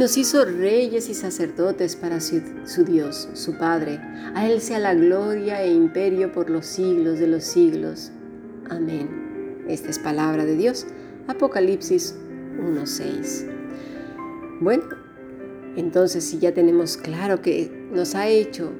nos 0.00 0.16
hizo 0.16 0.46
reyes 0.46 1.10
y 1.10 1.14
sacerdotes 1.14 1.94
para 1.94 2.20
su, 2.20 2.40
Dios, 2.86 3.28
su 3.34 3.58
Padre. 3.58 4.00
A 4.34 4.48
Él 4.48 4.62
sea 4.62 4.78
la 4.78 4.94
gloria 4.94 5.62
e 5.62 5.70
imperio 5.70 6.32
por 6.32 6.48
los 6.48 6.64
siglos 6.64 7.18
de 7.18 7.26
los 7.26 7.44
siglos. 7.44 8.10
Amén. 8.70 9.62
Esta 9.68 9.90
es 9.90 9.98
palabra 9.98 10.46
de 10.46 10.56
Dios. 10.56 10.86
Apocalipsis 11.26 12.16
1.6. 12.58 13.44
Bueno, 14.62 14.84
entonces 15.76 16.24
si 16.24 16.38
ya 16.38 16.54
tenemos 16.54 16.96
claro 16.96 17.42
que 17.42 17.70
nos 17.92 18.14
ha 18.14 18.26
hecho 18.26 18.72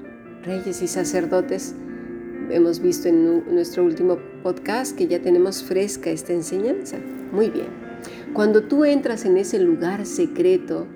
reyes 0.42 0.80
y 0.80 0.88
sacerdotes, 0.88 1.74
hemos 2.48 2.80
visto 2.80 3.08
en 3.08 3.44
nuestro 3.54 3.84
último 3.84 4.16
podcast 4.42 4.96
que 4.96 5.06
ya 5.06 5.20
tenemos 5.20 5.62
fresca 5.62 6.08
esta 6.08 6.32
enseñanza. 6.32 6.96
Muy 7.30 7.50
bien. 7.50 7.68
Cuando 8.32 8.62
tú 8.62 8.86
entras 8.86 9.26
en 9.26 9.36
ese 9.36 9.58
lugar 9.58 10.06
secreto 10.06 10.86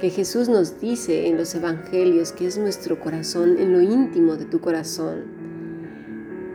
que 0.00 0.10
Jesús 0.10 0.48
nos 0.48 0.80
dice 0.80 1.28
en 1.28 1.36
los 1.36 1.54
evangelios, 1.54 2.32
que 2.32 2.46
es 2.46 2.58
nuestro 2.58 2.98
corazón, 2.98 3.58
en 3.58 3.72
lo 3.72 3.80
íntimo 3.80 4.36
de 4.36 4.46
tu 4.46 4.60
corazón, 4.60 5.24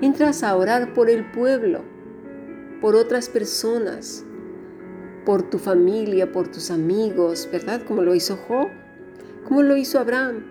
entras 0.01 0.43
a 0.43 0.55
orar 0.55 0.93
por 0.93 1.09
el 1.09 1.31
pueblo, 1.31 1.81
por 2.81 2.95
otras 2.95 3.29
personas, 3.29 4.25
por 5.25 5.49
tu 5.49 5.59
familia, 5.59 6.31
por 6.31 6.47
tus 6.49 6.71
amigos, 6.71 7.47
¿verdad? 7.51 7.83
Como 7.87 8.01
lo 8.01 8.13
hizo 8.15 8.35
Job, 8.35 8.67
como 9.45 9.63
lo 9.63 9.77
hizo 9.77 9.99
Abraham, 9.99 10.43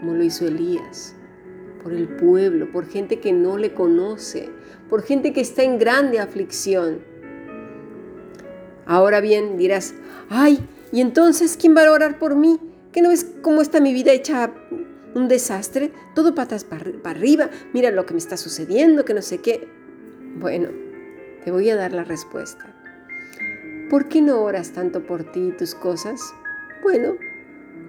como 0.00 0.14
lo 0.14 0.22
hizo 0.22 0.46
Elías 0.46 1.16
por 1.82 1.92
el 1.92 2.08
pueblo, 2.08 2.70
por 2.70 2.86
gente 2.86 3.18
que 3.18 3.32
no 3.32 3.58
le 3.58 3.74
conoce, 3.74 4.50
por 4.88 5.02
gente 5.02 5.32
que 5.32 5.40
está 5.40 5.62
en 5.62 5.78
grande 5.78 6.20
aflicción. 6.20 7.00
Ahora 8.86 9.20
bien, 9.20 9.56
dirás, 9.56 9.94
ay, 10.28 10.60
¿y 10.92 11.00
entonces 11.00 11.56
quién 11.56 11.76
va 11.76 11.84
a 11.86 11.90
orar 11.90 12.18
por 12.18 12.36
mí? 12.36 12.60
¿Que 12.92 13.02
no 13.02 13.08
ves 13.08 13.26
cómo 13.42 13.62
está 13.62 13.80
mi 13.80 13.92
vida 13.92 14.12
hecha 14.12 14.52
un 15.14 15.28
desastre? 15.28 15.92
Todo 16.14 16.34
patas 16.34 16.64
para, 16.64 16.84
arriba, 17.04 17.50
mira 17.72 17.90
lo 17.90 18.06
que 18.06 18.14
me 18.14 18.18
está 18.18 18.36
sucediendo, 18.36 19.04
que 19.04 19.14
no 19.14 19.22
sé 19.22 19.38
qué. 19.38 19.66
Bueno, 20.36 20.68
te 21.44 21.50
voy 21.50 21.70
a 21.70 21.76
dar 21.76 21.92
la 21.92 22.04
respuesta. 22.04 22.74
¿Por 23.90 24.08
qué 24.08 24.22
no 24.22 24.40
oras 24.42 24.72
tanto 24.72 25.06
por 25.06 25.32
ti 25.32 25.48
y 25.48 25.56
tus 25.56 25.74
cosas? 25.74 26.20
Bueno, 26.82 27.16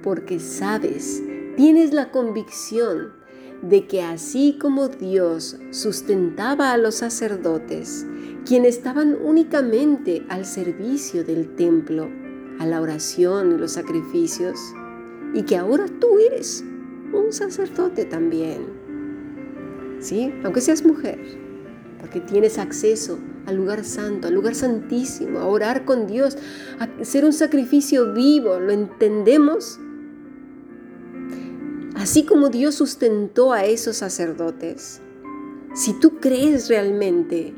porque 0.02 0.40
sabes, 0.40 1.22
tienes 1.56 1.94
la 1.94 2.12
convicción 2.12 3.14
de 3.62 3.88
que 3.88 4.02
así 4.02 4.58
como 4.59 4.90
Dios 4.90 5.58
sustentaba 5.72 6.72
a 6.74 6.78
los 6.78 6.96
sacerdotes, 6.96 8.06
quienes 8.46 8.78
estaban 8.78 9.18
únicamente 9.22 10.26
al 10.28 10.46
servicio 10.46 11.24
del 11.24 11.56
templo, 11.56 12.09
a 12.59 12.66
la 12.66 12.82
oración 12.82 13.54
y 13.54 13.58
los 13.58 13.73
sacrificios, 13.73 14.59
y 15.34 15.44
que 15.44 15.58
ahora 15.58 15.86
tú 16.00 16.20
eres 16.20 16.64
un 17.14 17.32
sacerdote 17.32 18.06
también. 18.06 18.82
¿Sí? 20.00 20.34
Aunque 20.44 20.62
seas 20.62 20.86
mujer, 20.86 21.20
porque 22.00 22.20
tienes 22.20 22.58
acceso 22.58 23.20
al 23.46 23.56
lugar 23.56 23.84
santo, 23.84 24.28
al 24.28 24.34
lugar 24.34 24.56
santísimo, 24.56 25.40
a 25.40 25.48
orar 25.48 25.86
con 25.86 26.08
Dios, 26.08 26.38
a 26.80 27.04
ser 27.04 27.26
un 27.26 27.34
sacrificio 27.34 28.14
vivo, 28.14 28.59
¿lo 28.59 28.72
entendemos? 28.72 29.80
Así 31.96 32.26
como 32.26 32.50
Dios 32.50 32.76
sustentó 32.76 33.54
a 33.54 33.66
esos 33.66 33.98
sacerdotes, 33.98 35.02
si 35.74 35.94
tú 35.94 36.20
crees 36.20 36.70
realmente 36.70 37.54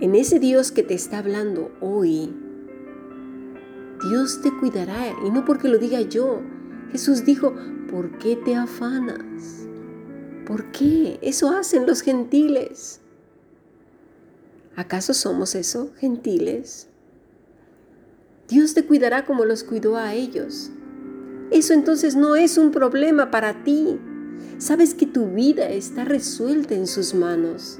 en 0.00 0.14
ese 0.14 0.38
Dios 0.38 0.72
que 0.72 0.82
te 0.82 0.94
está 0.94 1.18
hablando 1.18 1.70
hoy, 1.80 2.34
Dios 4.08 4.40
te 4.42 4.50
cuidará 4.58 5.14
y 5.24 5.30
no 5.30 5.44
porque 5.44 5.68
lo 5.68 5.78
diga 5.78 6.00
yo. 6.00 6.40
Jesús 6.92 7.24
dijo, 7.24 7.54
¿por 7.90 8.18
qué 8.18 8.36
te 8.36 8.54
afanas? 8.54 9.66
¿Por 10.46 10.70
qué? 10.72 11.18
Eso 11.22 11.50
hacen 11.50 11.86
los 11.86 12.02
gentiles. 12.02 13.00
¿Acaso 14.76 15.14
somos 15.14 15.54
eso, 15.54 15.90
gentiles? 15.96 16.88
Dios 18.48 18.74
te 18.74 18.84
cuidará 18.84 19.24
como 19.24 19.44
los 19.44 19.64
cuidó 19.64 19.96
a 19.96 20.14
ellos. 20.14 20.70
Eso 21.50 21.72
entonces 21.72 22.14
no 22.16 22.36
es 22.36 22.58
un 22.58 22.72
problema 22.72 23.30
para 23.30 23.64
ti. 23.64 23.98
Sabes 24.58 24.94
que 24.94 25.06
tu 25.06 25.28
vida 25.28 25.68
está 25.70 26.04
resuelta 26.04 26.74
en 26.74 26.86
sus 26.86 27.14
manos. 27.14 27.78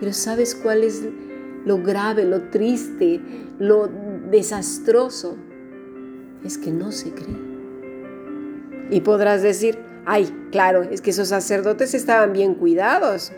Pero 0.00 0.12
¿sabes 0.12 0.54
cuál 0.54 0.82
es 0.82 1.02
lo 1.64 1.82
grave, 1.82 2.24
lo 2.24 2.48
triste, 2.50 3.20
lo 3.58 3.88
desastroso? 4.32 5.36
Es 6.44 6.58
que 6.58 6.72
no 6.72 6.90
se 6.90 7.12
cree. 7.12 7.52
Y 8.90 9.00
podrás 9.02 9.42
decir, 9.42 9.78
ay, 10.04 10.34
claro, 10.50 10.82
es 10.82 11.00
que 11.00 11.10
esos 11.10 11.28
sacerdotes 11.28 11.94
estaban 11.94 12.32
bien 12.32 12.54
cuidados. 12.54 13.30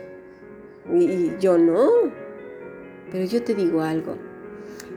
Y, 0.91 1.37
yo 1.39 1.59
no. 1.59 1.91
Pero 3.11 3.25
yo 3.25 3.43
te 3.43 3.53
digo 3.53 3.81
algo. 3.81 4.17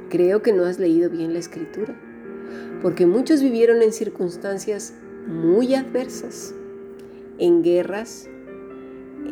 Creo 0.08 0.40
que 0.40 0.54
no 0.54 0.64
has 0.64 0.78
leído 0.78 1.10
bien 1.10 1.34
la 1.34 1.40
escritura 1.40 1.94
porque 2.82 3.06
muchos 3.06 3.42
vivieron 3.42 3.82
en 3.82 3.92
circunstancias 3.92 4.94
muy 5.26 5.74
adversas, 5.74 6.54
en 7.38 7.62
guerras, 7.62 8.28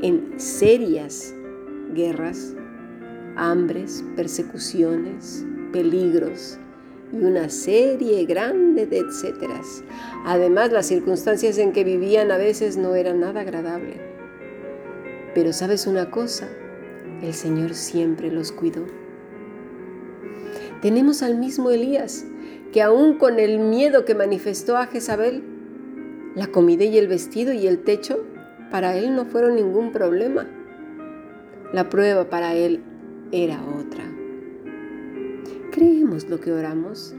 en 0.02 0.34
serias 0.36 1.34
guerras, 1.94 2.54
hambres, 3.36 4.04
persecuciones, 4.16 5.46
peligros 5.72 6.58
y 7.12 7.16
una 7.16 7.48
serie 7.48 8.24
grande 8.24 8.86
de 8.86 8.98
etcéteras. 8.98 9.84
Además, 10.24 10.72
las 10.72 10.86
circunstancias 10.86 11.58
en 11.58 11.72
que 11.72 11.84
vivían 11.84 12.30
a 12.30 12.36
veces 12.36 12.76
no 12.76 12.94
eran 12.94 13.20
nada 13.20 13.40
agradable. 13.40 14.00
Pero 15.34 15.52
sabes 15.52 15.86
una 15.86 16.10
cosa, 16.10 16.48
el 17.22 17.34
Señor 17.34 17.74
siempre 17.74 18.30
los 18.30 18.52
cuidó. 18.52 18.86
Tenemos 20.82 21.22
al 21.22 21.38
mismo 21.38 21.70
Elías, 21.70 22.24
que 22.72 22.82
aún 22.82 23.18
con 23.18 23.38
el 23.38 23.58
miedo 23.58 24.04
que 24.04 24.14
manifestó 24.14 24.76
a 24.76 24.86
Jezabel, 24.86 25.42
la 26.34 26.48
comida 26.48 26.84
y 26.84 26.98
el 26.98 27.08
vestido 27.08 27.52
y 27.52 27.66
el 27.66 27.82
techo 27.82 28.24
para 28.70 28.96
él 28.96 29.14
no 29.14 29.24
fueron 29.24 29.56
ningún 29.56 29.92
problema. 29.92 30.46
La 31.72 31.88
prueba 31.88 32.28
para 32.28 32.54
él 32.54 32.82
era 33.32 33.62
otra. 33.64 34.15
¿Creemos 35.76 36.26
lo 36.30 36.40
que 36.40 36.52
oramos? 36.52 37.12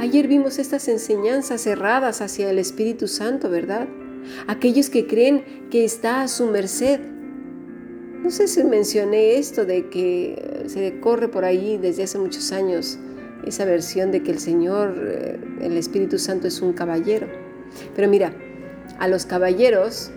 Ayer 0.00 0.26
vimos 0.26 0.58
estas 0.58 0.88
enseñanzas 0.88 1.60
cerradas 1.60 2.22
hacia 2.22 2.50
el 2.50 2.58
Espíritu 2.58 3.06
Santo, 3.06 3.48
¿verdad? 3.48 3.86
Aquellos 4.48 4.90
que 4.90 5.06
creen 5.06 5.68
que 5.70 5.84
está 5.84 6.22
a 6.22 6.26
su 6.26 6.46
merced. 6.46 6.98
No 8.20 8.32
sé 8.32 8.48
si 8.48 8.64
mencioné 8.64 9.36
esto 9.38 9.64
de 9.64 9.90
que 9.90 10.64
se 10.66 10.98
corre 10.98 11.28
por 11.28 11.44
ahí 11.44 11.78
desde 11.78 12.02
hace 12.02 12.18
muchos 12.18 12.50
años 12.50 12.98
esa 13.46 13.64
versión 13.64 14.10
de 14.10 14.24
que 14.24 14.32
el 14.32 14.40
Señor, 14.40 14.96
eh, 15.00 15.38
el 15.60 15.76
Espíritu 15.76 16.18
Santo 16.18 16.48
es 16.48 16.60
un 16.62 16.72
caballero. 16.72 17.28
Pero 17.94 18.08
mira, 18.08 18.34
a 18.98 19.06
los 19.06 19.24
caballeros, 19.24 20.10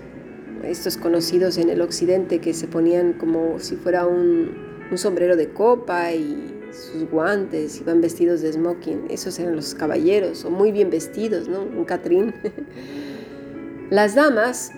estos 0.63 0.97
conocidos 0.97 1.59
en 1.59 1.69
el 1.69 1.81
occidente 1.81 2.39
que 2.39 2.55
se 2.55 2.67
ponían 2.67 3.13
como 3.13 3.59
si 3.59 3.75
fuera 3.75 4.07
un, 4.07 4.49
un 4.89 4.97
sombrero 4.97 5.35
de 5.35 5.49
copa 5.53 6.11
y 6.13 6.56
sus 6.71 7.09
guantes, 7.09 7.79
iban 7.81 8.01
vestidos 8.01 8.41
de 8.41 8.53
smoking, 8.53 9.05
esos 9.09 9.37
eran 9.39 9.55
los 9.55 9.73
caballeros, 9.75 10.45
o 10.45 10.49
muy 10.49 10.71
bien 10.71 10.89
vestidos, 10.89 11.47
¿no? 11.47 11.61
Un 11.61 11.85
catrín. 11.85 12.33
Las 13.89 14.15
damas, 14.15 14.71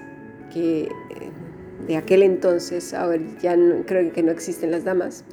que 0.53 0.83
eh, 0.83 0.89
de 1.87 1.97
aquel 1.97 2.23
entonces, 2.23 2.93
ahora 2.93 3.19
ya 3.41 3.55
creo 3.85 4.11
que 4.13 4.21
no 4.21 4.31
existen 4.31 4.69
las 4.69 4.83
damas, 4.83 5.23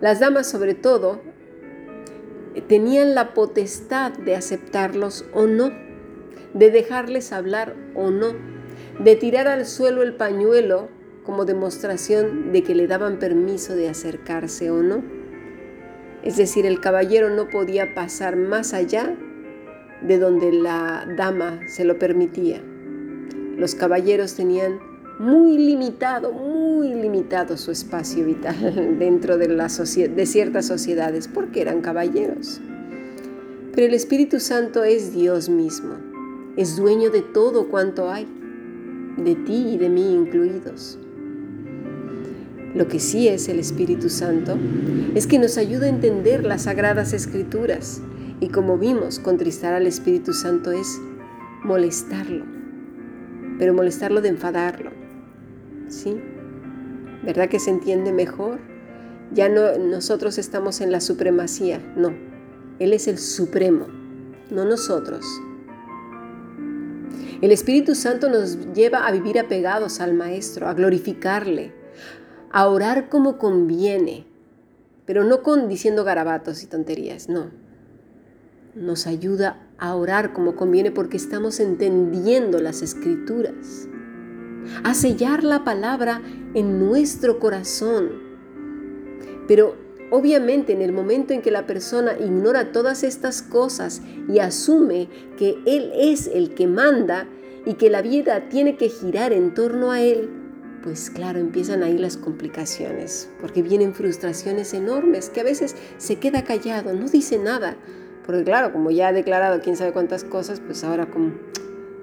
las 0.00 0.20
damas 0.20 0.46
sobre 0.46 0.74
todo 0.74 1.20
tenían 2.68 3.14
la 3.14 3.34
potestad 3.34 4.12
de 4.12 4.34
aceptarlos 4.34 5.26
o 5.34 5.46
no, 5.46 5.70
de 6.54 6.70
dejarles 6.70 7.32
hablar 7.32 7.74
o 7.94 8.10
no, 8.10 8.28
de 8.98 9.16
tirar 9.16 9.48
al 9.48 9.66
suelo 9.66 10.02
el 10.02 10.14
pañuelo 10.14 10.88
como 11.24 11.44
demostración 11.44 12.52
de 12.52 12.62
que 12.62 12.74
le 12.74 12.86
daban 12.86 13.18
permiso 13.18 13.74
de 13.74 13.88
acercarse 13.88 14.70
o 14.70 14.82
no. 14.82 15.02
Es 16.26 16.36
decir, 16.36 16.66
el 16.66 16.80
caballero 16.80 17.30
no 17.30 17.48
podía 17.48 17.94
pasar 17.94 18.34
más 18.34 18.74
allá 18.74 19.16
de 20.02 20.18
donde 20.18 20.50
la 20.50 21.06
dama 21.16 21.60
se 21.68 21.84
lo 21.84 22.00
permitía. 22.00 22.60
Los 23.56 23.76
caballeros 23.76 24.34
tenían 24.34 24.80
muy 25.20 25.56
limitado, 25.56 26.32
muy 26.32 26.92
limitado 26.94 27.56
su 27.56 27.70
espacio 27.70 28.24
vital 28.24 28.96
dentro 28.98 29.38
de, 29.38 30.26
ciertas 30.26 30.66
sociedades, 30.66 31.28
porque 31.28 31.60
eran 31.60 31.80
caballeros. 31.80 32.60
Pero 33.72 33.86
el 33.86 33.94
Espíritu 33.94 34.40
Santo 34.40 34.82
es 34.82 35.14
Dios 35.14 35.48
mismo, 35.48 35.94
es 36.56 36.76
dueño 36.76 37.10
de 37.10 37.22
todo 37.22 37.68
cuanto 37.68 38.10
hay, 38.10 38.26
de 39.16 39.36
ti 39.36 39.74
y 39.74 39.78
de 39.78 39.90
mí 39.90 40.12
incluidos. 40.12 40.98
Lo 42.76 42.88
que 42.88 43.00
sí 43.00 43.26
es 43.26 43.48
el 43.48 43.58
Espíritu 43.58 44.10
Santo 44.10 44.58
es 45.14 45.26
que 45.26 45.38
nos 45.38 45.56
ayuda 45.56 45.86
a 45.86 45.88
entender 45.88 46.44
las 46.44 46.64
sagradas 46.64 47.14
escrituras 47.14 48.02
Y 48.38 48.48
como 48.48 48.76
vimos, 48.76 49.18
contristar 49.18 49.72
al 49.72 49.86
Espíritu 49.86 50.34
Santo 50.34 50.72
es 50.72 51.00
molestarlo, 51.64 52.44
pero 53.58 53.72
molestarlo 53.72 54.20
de 54.20 54.28
enfadarlo. 54.28 54.90
¿Sí? 55.88 56.20
¿Verdad 57.24 57.48
que 57.48 57.58
se 57.58 57.70
entiende 57.70 58.12
mejor? 58.12 58.58
Ya 59.32 59.48
no 59.48 59.78
nosotros 59.78 60.36
estamos 60.36 60.82
en 60.82 60.92
la 60.92 61.00
supremacía, 61.00 61.80
no. 61.96 62.14
Él 62.78 62.92
es 62.92 63.08
el 63.08 63.16
supremo, 63.16 63.86
no 64.50 64.66
nosotros. 64.66 65.24
El 67.40 67.52
Espíritu 67.52 67.94
Santo 67.94 68.28
nos 68.28 68.74
lleva 68.74 69.06
a 69.06 69.12
vivir 69.12 69.38
apegados 69.38 70.00
al 70.00 70.12
Maestro, 70.12 70.68
a 70.68 70.74
glorificarle, 70.74 71.72
a 72.50 72.68
orar 72.68 73.08
como 73.08 73.38
conviene, 73.38 74.26
pero 75.04 75.24
no 75.24 75.42
con 75.42 75.68
diciendo 75.68 76.04
garabatos 76.04 76.62
y 76.62 76.66
tonterías, 76.66 77.28
no. 77.28 77.50
Nos 78.74 79.06
ayuda 79.06 79.66
a 79.78 79.94
orar 79.94 80.32
como 80.32 80.56
conviene 80.56 80.90
porque 80.90 81.16
estamos 81.16 81.60
entendiendo 81.60 82.60
las 82.60 82.82
escrituras, 82.82 83.88
a 84.84 84.94
sellar 84.94 85.44
la 85.44 85.64
palabra 85.64 86.20
en 86.54 86.78
nuestro 86.78 87.38
corazón. 87.38 88.10
Pero 89.48 89.76
obviamente 90.10 90.72
en 90.72 90.82
el 90.82 90.92
momento 90.92 91.32
en 91.32 91.42
que 91.42 91.50
la 91.50 91.66
persona 91.66 92.12
ignora 92.18 92.72
todas 92.72 93.02
estas 93.02 93.42
cosas 93.42 94.02
y 94.28 94.38
asume 94.40 95.08
que 95.38 95.56
Él 95.66 95.92
es 95.94 96.26
el 96.26 96.54
que 96.54 96.66
manda 96.66 97.28
y 97.64 97.74
que 97.74 97.90
la 97.90 98.02
vida 98.02 98.48
tiene 98.48 98.76
que 98.76 98.88
girar 98.88 99.32
en 99.32 99.54
torno 99.54 99.90
a 99.90 100.00
Él, 100.00 100.30
pues 100.86 101.10
claro, 101.10 101.40
empiezan 101.40 101.82
ahí 101.82 101.98
las 101.98 102.16
complicaciones, 102.16 103.28
porque 103.40 103.60
vienen 103.60 103.92
frustraciones 103.92 104.72
enormes, 104.72 105.30
que 105.30 105.40
a 105.40 105.42
veces 105.42 105.74
se 105.98 106.20
queda 106.20 106.44
callado, 106.44 106.92
no 106.92 107.08
dice 107.08 107.40
nada, 107.40 107.76
porque 108.24 108.44
claro, 108.44 108.72
como 108.72 108.92
ya 108.92 109.08
ha 109.08 109.12
declarado 109.12 109.60
quién 109.60 109.74
sabe 109.74 109.92
cuántas 109.92 110.22
cosas, 110.22 110.60
pues 110.60 110.84
ahora 110.84 111.06
como, 111.06 111.32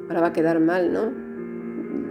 ahora 0.10 0.20
va 0.20 0.28
a 0.28 0.34
quedar 0.34 0.60
mal, 0.60 0.92
¿no? 0.92 1.14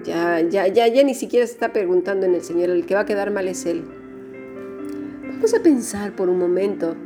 Ya, 0.04 0.40
ya, 0.40 0.66
ya, 0.66 0.88
ya 0.88 1.04
ni 1.04 1.14
siquiera 1.14 1.46
se 1.46 1.52
está 1.52 1.74
preguntando 1.74 2.24
en 2.24 2.34
el 2.36 2.42
Señor, 2.42 2.70
el 2.70 2.86
que 2.86 2.94
va 2.94 3.00
a 3.00 3.04
quedar 3.04 3.30
mal 3.30 3.48
es 3.48 3.66
Él. 3.66 3.84
Vamos 5.26 5.52
a 5.52 5.62
pensar 5.62 6.16
por 6.16 6.30
un 6.30 6.38
momento 6.38 6.96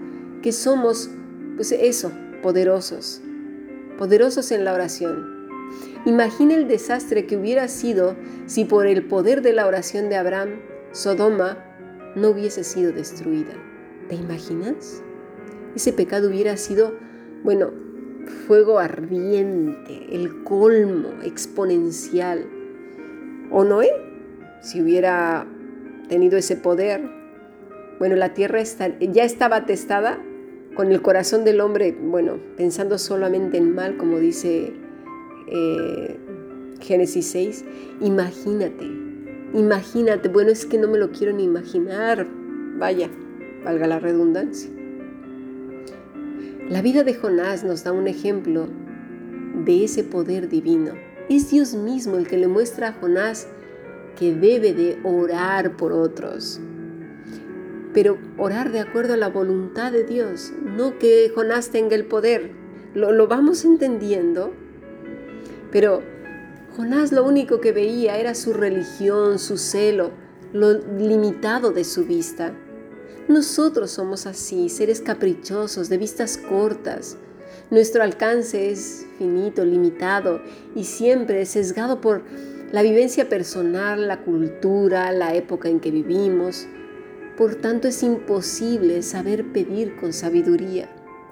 que 0.44 0.52
somos, 0.52 1.10
pues 1.56 1.72
eso, 1.72 2.12
poderosos, 2.40 3.20
poderosos 3.98 4.52
en 4.52 4.64
la 4.64 4.74
oración 4.74 5.35
Imagina 6.06 6.54
el 6.54 6.68
desastre 6.68 7.26
que 7.26 7.36
hubiera 7.36 7.66
sido 7.66 8.14
si 8.46 8.64
por 8.64 8.86
el 8.86 9.04
poder 9.06 9.42
de 9.42 9.52
la 9.52 9.66
oración 9.66 10.08
de 10.08 10.14
Abraham, 10.14 10.60
Sodoma 10.92 11.58
no 12.14 12.30
hubiese 12.30 12.62
sido 12.62 12.92
destruida. 12.92 13.52
¿Te 14.08 14.14
imaginas? 14.14 15.02
Ese 15.74 15.92
pecado 15.92 16.28
hubiera 16.28 16.56
sido, 16.58 16.94
bueno, 17.42 17.72
fuego 18.46 18.78
ardiente, 18.78 20.06
el 20.12 20.44
colmo 20.44 21.08
exponencial. 21.24 22.46
¿O 23.50 23.64
Noé? 23.64 23.90
Si 24.62 24.80
hubiera 24.80 25.44
tenido 26.08 26.38
ese 26.38 26.54
poder, 26.54 27.00
bueno, 27.98 28.14
la 28.14 28.32
tierra 28.32 28.62
ya 28.62 29.24
estaba 29.24 29.56
atestada 29.56 30.22
con 30.76 30.92
el 30.92 31.02
corazón 31.02 31.44
del 31.44 31.60
hombre, 31.60 31.96
bueno, 32.00 32.38
pensando 32.56 32.96
solamente 32.96 33.56
en 33.56 33.74
mal, 33.74 33.96
como 33.96 34.20
dice 34.20 34.85
eh, 35.46 36.18
Génesis 36.80 37.26
6, 37.28 37.64
imagínate, 38.00 38.86
imagínate, 39.54 40.28
bueno, 40.28 40.50
es 40.50 40.66
que 40.66 40.78
no 40.78 40.88
me 40.88 40.98
lo 40.98 41.10
quiero 41.10 41.32
ni 41.32 41.44
imaginar, 41.44 42.26
vaya, 42.78 43.10
valga 43.64 43.86
la 43.86 43.98
redundancia. 43.98 44.70
La 46.68 46.82
vida 46.82 47.04
de 47.04 47.14
Jonás 47.14 47.64
nos 47.64 47.84
da 47.84 47.92
un 47.92 48.08
ejemplo 48.08 48.68
de 49.64 49.84
ese 49.84 50.02
poder 50.02 50.48
divino. 50.48 50.94
Es 51.28 51.50
Dios 51.50 51.74
mismo 51.74 52.16
el 52.16 52.26
que 52.26 52.38
le 52.38 52.48
muestra 52.48 52.88
a 52.88 52.92
Jonás 52.92 53.48
que 54.18 54.34
debe 54.34 54.72
de 54.72 54.98
orar 55.04 55.76
por 55.76 55.92
otros. 55.92 56.60
Pero 57.94 58.18
orar 58.36 58.72
de 58.72 58.80
acuerdo 58.80 59.14
a 59.14 59.16
la 59.16 59.28
voluntad 59.28 59.92
de 59.92 60.04
Dios, 60.04 60.52
no 60.64 60.98
que 60.98 61.30
Jonás 61.34 61.70
tenga 61.70 61.94
el 61.94 62.04
poder. 62.04 62.50
Lo, 62.94 63.12
lo 63.12 63.28
vamos 63.28 63.64
entendiendo 63.64 64.52
pero 65.72 66.02
Jonás 66.76 67.12
lo 67.12 67.24
único 67.24 67.60
que 67.60 67.72
veía 67.72 68.18
era 68.18 68.34
su 68.34 68.52
religión, 68.52 69.38
su 69.38 69.56
celo, 69.56 70.10
lo 70.52 70.74
limitado 70.74 71.72
de 71.72 71.84
su 71.84 72.04
vista. 72.04 72.54
Nosotros 73.28 73.90
somos 73.90 74.26
así, 74.26 74.68
seres 74.68 75.00
caprichosos, 75.00 75.88
de 75.88 75.98
vistas 75.98 76.36
cortas. 76.36 77.16
Nuestro 77.70 78.02
alcance 78.02 78.70
es 78.70 79.06
finito, 79.18 79.64
limitado 79.64 80.40
y 80.74 80.84
siempre 80.84 81.44
sesgado 81.46 82.00
por 82.00 82.22
la 82.72 82.82
vivencia 82.82 83.28
personal, 83.28 84.06
la 84.06 84.22
cultura, 84.22 85.10
la 85.12 85.34
época 85.34 85.68
en 85.68 85.80
que 85.80 85.90
vivimos. 85.90 86.66
Por 87.36 87.56
tanto 87.56 87.88
es 87.88 88.02
imposible 88.02 89.02
saber 89.02 89.50
pedir 89.52 89.96
con 89.96 90.12
sabiduría. 90.12 90.88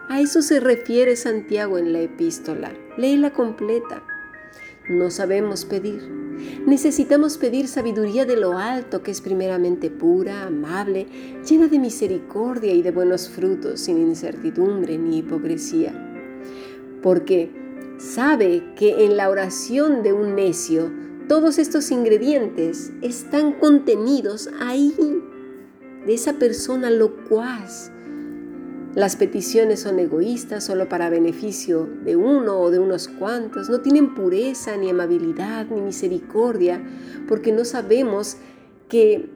A 0.09 0.21
eso 0.21 0.43
se 0.43 0.61
refiere 0.61 1.17
Santiago 1.17 1.79
en 1.79 1.93
la 1.93 2.01
epístola. 2.01 2.73
Léela 2.97 3.33
completa. 3.33 4.03
No 4.89 5.11
sabemos 5.11 5.65
pedir. 5.65 6.03
Necesitamos 6.67 7.39
pedir 7.39 7.69
sabiduría 7.69 8.27
de 8.27 8.37
lo 8.37 8.59
alto, 8.59 9.03
que 9.03 9.11
es 9.11 9.23
primeramente 9.23 9.89
pura, 9.89 10.45
amable, 10.45 11.07
llena 11.49 11.69
de 11.69 11.79
misericordia 11.79 12.73
y 12.73 12.83
de 12.83 12.91
buenos 12.91 13.31
frutos, 13.31 13.81
sin 13.81 13.99
incertidumbre 13.99 14.99
ni 14.99 15.19
hipocresía. 15.19 15.93
Porque 17.03 17.51
sabe 17.99 18.63
que 18.77 19.07
en 19.07 19.17
la 19.17 19.31
oración 19.31 20.03
de 20.03 20.13
un 20.13 20.35
necio 20.35 20.91
todos 21.29 21.59
estos 21.59 21.91
ingredientes 21.91 22.93
están 23.01 23.53
contenidos 23.53 24.51
ahí, 24.61 24.95
de 26.05 26.13
esa 26.13 26.35
persona 26.35 26.91
locuaz, 26.91 27.91
las 28.95 29.17
peticiones 29.17 29.81
son 29.81 29.99
egoístas 29.99 30.65
solo 30.65 30.89
para 30.89 31.11
beneficio 31.11 31.89
de 32.05 32.15
uno 32.15 32.61
o 32.61 32.71
de 32.71 32.79
unos 32.79 33.09
cuantos, 33.09 33.69
no 33.69 33.81
tienen 33.81 34.15
pureza, 34.15 34.77
ni 34.77 34.91
amabilidad, 34.91 35.67
ni 35.67 35.81
misericordia, 35.81 36.81
porque 37.27 37.51
no 37.51 37.65
sabemos 37.65 38.37
que 38.89 39.31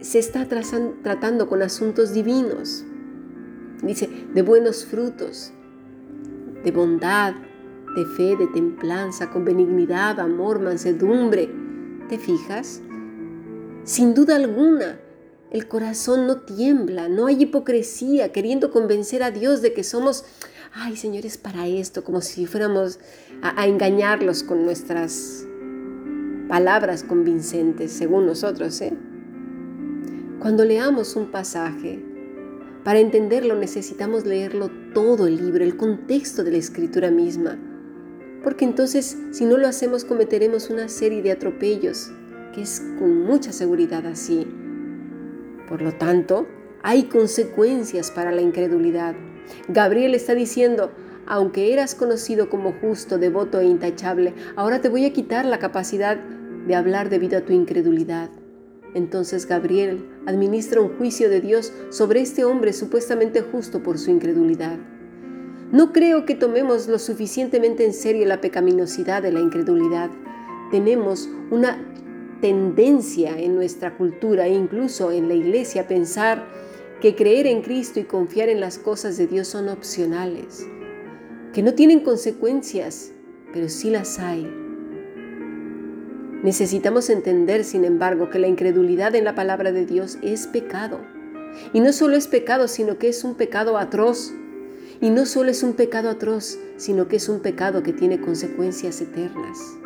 se 0.00 0.18
está 0.18 0.46
tratando 0.46 1.46
con 1.46 1.60
asuntos 1.60 2.14
divinos. 2.14 2.84
Dice, 3.82 4.08
de 4.32 4.42
buenos 4.42 4.86
frutos, 4.86 5.52
de 6.64 6.70
bondad, 6.70 7.34
de 7.96 8.06
fe, 8.06 8.36
de 8.36 8.46
templanza, 8.46 9.30
con 9.30 9.44
benignidad, 9.44 10.20
amor, 10.20 10.60
mansedumbre. 10.60 11.50
¿Te 12.08 12.18
fijas? 12.18 12.80
Sin 13.84 14.14
duda 14.14 14.36
alguna, 14.36 14.99
el 15.50 15.66
corazón 15.66 16.26
no 16.26 16.36
tiembla, 16.38 17.08
no 17.08 17.26
hay 17.26 17.42
hipocresía 17.42 18.30
queriendo 18.30 18.70
convencer 18.70 19.22
a 19.22 19.32
Dios 19.32 19.62
de 19.62 19.72
que 19.72 19.82
somos, 19.82 20.24
ay 20.72 20.96
señores, 20.96 21.38
para 21.38 21.66
esto, 21.66 22.04
como 22.04 22.20
si 22.20 22.46
fuéramos 22.46 23.00
a, 23.42 23.66
engañarlos 23.66 24.44
con 24.44 24.64
nuestras 24.64 25.44
palabras 26.48 27.02
convincentes, 27.02 27.90
según 27.90 28.26
nosotros. 28.26 28.80
¿eh? 28.80 28.92
Cuando 30.38 30.64
leamos 30.64 31.16
un 31.16 31.32
pasaje, 31.32 32.00
para 32.84 33.00
entenderlo 33.00 33.56
necesitamos 33.56 34.24
leerlo 34.24 34.70
todo 34.94 35.26
el 35.26 35.36
libro, 35.36 35.64
el 35.64 35.76
contexto 35.76 36.44
de 36.44 36.52
la 36.52 36.58
escritura 36.58 37.10
misma, 37.10 37.58
porque 38.44 38.64
entonces 38.64 39.18
si 39.32 39.44
no 39.44 39.58
lo 39.58 39.66
hacemos 39.66 40.04
cometeremos 40.04 40.70
una 40.70 40.88
serie 40.88 41.22
de 41.22 41.32
atropellos, 41.32 42.10
que 42.54 42.62
es 42.62 42.80
con 42.98 43.24
mucha 43.24 43.52
seguridad 43.52 44.06
así. 44.06 44.46
Por 45.70 45.82
lo 45.82 45.92
tanto, 45.92 46.48
hay 46.82 47.04
consecuencias 47.04 48.10
para 48.10 48.32
la 48.32 48.42
incredulidad. 48.42 49.14
Gabriel 49.68 50.16
está 50.16 50.34
diciendo, 50.34 50.90
aunque 51.26 51.72
eras 51.72 51.94
conocido 51.94 52.50
como 52.50 52.72
justo, 52.72 53.18
devoto 53.18 53.60
e 53.60 53.66
intachable, 53.66 54.34
ahora 54.56 54.80
te 54.80 54.88
voy 54.88 55.04
a 55.04 55.12
quitar 55.12 55.44
la 55.44 55.60
capacidad 55.60 56.16
de 56.16 56.74
hablar 56.74 57.08
debido 57.08 57.38
a 57.38 57.42
tu 57.42 57.52
incredulidad. 57.52 58.30
Entonces 58.94 59.46
Gabriel 59.46 60.04
administra 60.26 60.80
un 60.80 60.96
juicio 60.98 61.30
de 61.30 61.40
Dios 61.40 61.72
sobre 61.90 62.20
este 62.20 62.44
hombre 62.44 62.72
supuestamente 62.72 63.40
justo 63.40 63.80
por 63.80 63.96
su 63.96 64.10
incredulidad. 64.10 64.76
No 65.70 65.92
creo 65.92 66.26
que 66.26 66.34
tomemos 66.34 66.88
lo 66.88 66.98
suficientemente 66.98 67.84
en 67.84 67.92
serio 67.92 68.26
la 68.26 68.40
pecaminosidad 68.40 69.22
de 69.22 69.30
la 69.30 69.38
incredulidad. 69.38 70.10
Tenemos 70.72 71.28
una 71.52 71.78
tendencia 72.40 73.38
en 73.38 73.54
nuestra 73.54 73.96
cultura 73.96 74.46
e 74.46 74.54
incluso 74.54 75.12
en 75.12 75.28
la 75.28 75.34
iglesia 75.34 75.86
pensar 75.86 76.46
que 77.00 77.14
creer 77.14 77.46
en 77.46 77.62
Cristo 77.62 78.00
y 78.00 78.04
confiar 78.04 78.48
en 78.48 78.60
las 78.60 78.78
cosas 78.78 79.16
de 79.16 79.26
Dios 79.26 79.48
son 79.48 79.68
opcionales, 79.68 80.66
que 81.52 81.62
no 81.62 81.74
tienen 81.74 82.00
consecuencias, 82.00 83.12
pero 83.52 83.68
sí 83.68 83.90
las 83.90 84.18
hay. 84.18 84.50
Necesitamos 86.42 87.10
entender, 87.10 87.64
sin 87.64 87.84
embargo, 87.84 88.30
que 88.30 88.38
la 88.38 88.48
incredulidad 88.48 89.14
en 89.14 89.24
la 89.24 89.34
palabra 89.34 89.72
de 89.72 89.84
Dios 89.84 90.18
es 90.22 90.46
pecado. 90.46 91.00
Y 91.74 91.80
no 91.80 91.92
solo 91.92 92.16
es 92.16 92.28
pecado, 92.28 92.66
sino 92.68 92.96
que 92.96 93.08
es 93.08 93.24
un 93.24 93.34
pecado 93.34 93.76
atroz. 93.76 94.32
Y 95.02 95.10
no 95.10 95.26
solo 95.26 95.50
es 95.50 95.62
un 95.62 95.74
pecado 95.74 96.08
atroz, 96.08 96.58
sino 96.76 97.08
que 97.08 97.16
es 97.16 97.28
un 97.28 97.40
pecado 97.40 97.82
que 97.82 97.92
tiene 97.92 98.20
consecuencias 98.20 99.00
eternas. 99.02 99.79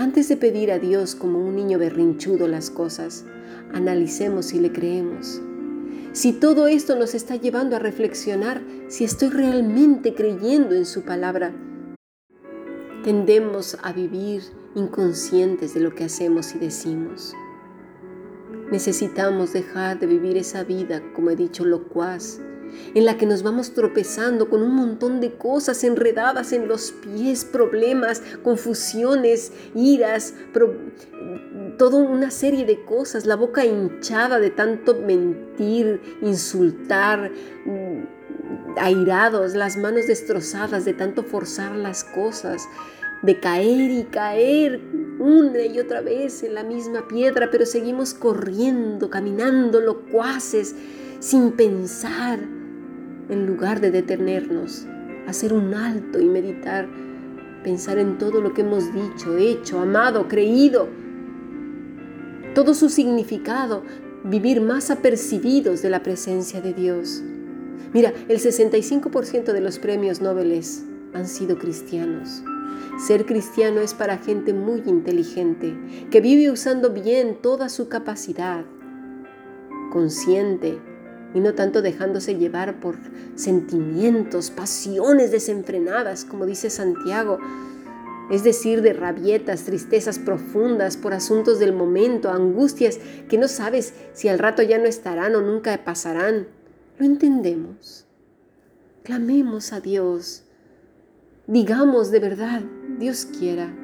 Antes 0.00 0.30
de 0.30 0.38
pedir 0.38 0.72
a 0.72 0.78
Dios 0.78 1.14
como 1.14 1.40
un 1.40 1.56
niño 1.56 1.78
berrinchudo 1.78 2.48
las 2.48 2.70
cosas, 2.70 3.26
analicemos 3.74 4.46
si 4.46 4.58
le 4.58 4.72
creemos. 4.72 5.42
Si 6.12 6.32
todo 6.32 6.68
esto 6.68 6.96
nos 6.96 7.14
está 7.14 7.36
llevando 7.36 7.76
a 7.76 7.80
reflexionar 7.80 8.62
si 8.88 9.04
estoy 9.04 9.28
realmente 9.28 10.14
creyendo 10.14 10.74
en 10.74 10.86
su 10.86 11.02
palabra, 11.02 11.52
tendemos 13.04 13.76
a 13.82 13.92
vivir 13.92 14.42
inconscientes 14.74 15.74
de 15.74 15.80
lo 15.80 15.94
que 15.94 16.04
hacemos 16.04 16.54
y 16.54 16.58
decimos. 16.60 17.34
Necesitamos 18.72 19.52
dejar 19.52 19.98
de 19.98 20.06
vivir 20.06 20.38
esa 20.38 20.64
vida, 20.64 21.02
como 21.14 21.28
he 21.28 21.36
dicho, 21.36 21.66
locuaz, 21.66 22.40
en 22.94 23.04
la 23.04 23.16
que 23.16 23.26
nos 23.26 23.42
vamos 23.42 23.72
tropezando 23.74 24.48
con 24.48 24.62
un 24.62 24.74
montón 24.74 25.20
de 25.20 25.34
cosas 25.34 25.82
enredadas 25.84 26.52
en 26.52 26.68
los 26.68 26.92
pies, 26.92 27.44
problemas, 27.44 28.22
confusiones, 28.42 29.52
iras, 29.74 30.34
toda 31.78 31.96
una 31.96 32.30
serie 32.30 32.64
de 32.64 32.84
cosas, 32.84 33.26
la 33.26 33.36
boca 33.36 33.64
hinchada 33.64 34.38
de 34.38 34.50
tanto 34.50 34.94
mentir, 34.94 36.00
insultar, 36.22 37.30
mm, 37.64 38.20
airados, 38.76 39.54
las 39.54 39.76
manos 39.76 40.06
destrozadas 40.06 40.84
de 40.84 40.94
tanto 40.94 41.22
forzar 41.22 41.76
las 41.76 42.04
cosas, 42.04 42.68
de 43.22 43.38
caer 43.38 43.90
y 43.90 44.04
caer 44.04 44.80
una 45.18 45.62
y 45.64 45.78
otra 45.78 46.00
vez 46.00 46.42
en 46.42 46.54
la 46.54 46.64
misma 46.64 47.06
piedra, 47.06 47.48
pero 47.50 47.66
seguimos 47.66 48.14
corriendo, 48.14 49.10
caminando 49.10 49.80
locuaces, 49.80 50.74
sin 51.18 51.52
pensar, 51.52 52.40
en 53.30 53.46
lugar 53.46 53.80
de 53.80 53.90
detenernos, 53.90 54.86
hacer 55.26 55.52
un 55.52 55.72
alto 55.74 56.20
y 56.20 56.26
meditar, 56.26 56.88
pensar 57.62 57.98
en 57.98 58.18
todo 58.18 58.40
lo 58.40 58.52
que 58.52 58.62
hemos 58.62 58.92
dicho, 58.92 59.36
hecho, 59.36 59.80
amado, 59.80 60.28
creído, 60.28 60.88
todo 62.54 62.74
su 62.74 62.88
significado, 62.88 63.84
vivir 64.24 64.60
más 64.60 64.90
apercibidos 64.90 65.82
de 65.82 65.90
la 65.90 66.02
presencia 66.02 66.60
de 66.60 66.74
Dios. 66.74 67.22
Mira, 67.92 68.12
el 68.28 68.38
65% 68.38 69.52
de 69.52 69.60
los 69.60 69.78
premios 69.78 70.20
Nobel 70.20 70.60
han 71.14 71.26
sido 71.26 71.58
cristianos. 71.58 72.42
Ser 72.98 73.24
cristiano 73.24 73.80
es 73.80 73.94
para 73.94 74.18
gente 74.18 74.52
muy 74.52 74.82
inteligente, 74.86 75.74
que 76.10 76.20
vive 76.20 76.50
usando 76.50 76.90
bien 76.90 77.38
toda 77.40 77.68
su 77.68 77.88
capacidad, 77.88 78.64
consciente 79.90 80.78
y 81.34 81.40
no 81.40 81.54
tanto 81.54 81.82
dejándose 81.82 82.36
llevar 82.36 82.80
por 82.80 82.96
sentimientos, 83.34 84.50
pasiones 84.50 85.30
desenfrenadas, 85.30 86.24
como 86.24 86.46
dice 86.46 86.70
Santiago, 86.70 87.38
es 88.30 88.44
decir, 88.44 88.80
de 88.80 88.92
rabietas, 88.92 89.64
tristezas 89.64 90.20
profundas 90.20 90.96
por 90.96 91.12
asuntos 91.12 91.58
del 91.58 91.72
momento, 91.72 92.30
angustias 92.30 93.00
que 93.28 93.38
no 93.38 93.48
sabes 93.48 93.92
si 94.12 94.28
al 94.28 94.38
rato 94.38 94.62
ya 94.62 94.78
no 94.78 94.84
estarán 94.84 95.34
o 95.34 95.40
nunca 95.40 95.84
pasarán. 95.84 96.46
Lo 96.98 97.06
entendemos. 97.06 98.06
Clamemos 99.02 99.72
a 99.72 99.80
Dios. 99.80 100.44
Digamos 101.48 102.12
de 102.12 102.20
verdad, 102.20 102.62
Dios 102.98 103.26
quiera. 103.26 103.74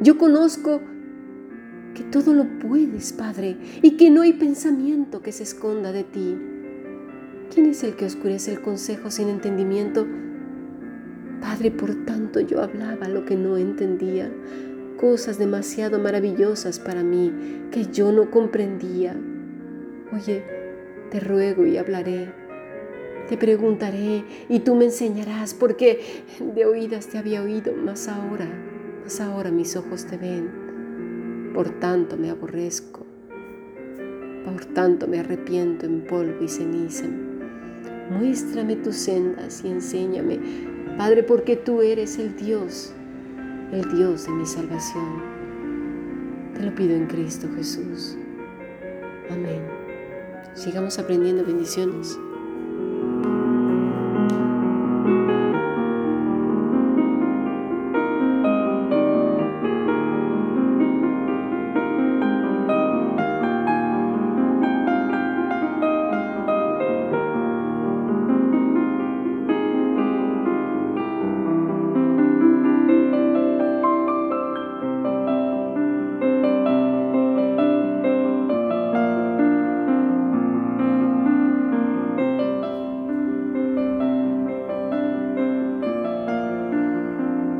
Yo 0.00 0.18
conozco 0.18 0.80
que 1.94 2.02
todo 2.02 2.34
lo 2.34 2.46
puedes, 2.58 3.12
Padre, 3.12 3.56
y 3.82 3.96
que 3.96 4.10
no 4.10 4.22
hay 4.22 4.32
pensamiento 4.32 5.22
que 5.22 5.30
se 5.30 5.44
esconda 5.44 5.92
de 5.92 6.02
ti. 6.02 6.36
¿Quién 7.52 7.66
es 7.66 7.82
el 7.82 7.96
que 7.96 8.04
oscurece 8.04 8.52
el 8.52 8.60
consejo 8.60 9.10
sin 9.10 9.28
entendimiento? 9.28 10.06
Padre, 11.40 11.72
por 11.72 12.04
tanto 12.04 12.38
yo 12.38 12.62
hablaba 12.62 13.08
lo 13.08 13.24
que 13.24 13.34
no 13.34 13.56
entendía, 13.56 14.30
cosas 14.96 15.36
demasiado 15.36 15.98
maravillosas 15.98 16.78
para 16.78 17.02
mí 17.02 17.32
que 17.72 17.86
yo 17.86 18.12
no 18.12 18.30
comprendía. 18.30 19.16
Oye, 20.12 20.44
te 21.10 21.18
ruego 21.18 21.66
y 21.66 21.76
hablaré. 21.76 22.32
Te 23.28 23.36
preguntaré 23.36 24.24
y 24.48 24.60
tú 24.60 24.76
me 24.76 24.84
enseñarás, 24.84 25.52
porque 25.52 26.00
de 26.54 26.64
oídas 26.66 27.08
te 27.08 27.18
había 27.18 27.42
oído, 27.42 27.72
mas 27.74 28.06
ahora, 28.06 28.46
mas 29.02 29.20
ahora 29.20 29.50
mis 29.50 29.74
ojos 29.74 30.04
te 30.04 30.16
ven. 30.16 31.50
Por 31.52 31.80
tanto 31.80 32.16
me 32.16 32.30
aborrezco, 32.30 33.04
por 34.44 34.64
tanto 34.66 35.08
me 35.08 35.18
arrepiento 35.18 35.86
en 35.86 36.04
polvo 36.06 36.44
y 36.44 36.48
ceniza. 36.48 37.06
Muéstrame 38.10 38.76
tus 38.76 38.96
sendas 38.96 39.62
y 39.64 39.68
enséñame 39.68 40.38
Padre, 41.00 41.22
porque 41.22 41.56
tú 41.56 41.80
eres 41.80 42.18
el 42.18 42.36
Dios, 42.36 42.92
el 43.72 43.90
Dios 43.96 44.26
de 44.26 44.32
mi 44.32 44.44
salvación. 44.44 45.22
Te 46.52 46.62
lo 46.62 46.74
pido 46.74 46.94
en 46.94 47.06
Cristo 47.06 47.48
Jesús. 47.56 48.18
Amén. 49.30 49.62
Sigamos 50.52 50.98
aprendiendo 50.98 51.42
bendiciones. 51.42 52.18